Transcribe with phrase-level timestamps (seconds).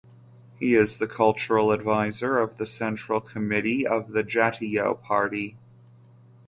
[0.59, 5.59] He is the cultural advisor of the central committee of the Jatiyo Party.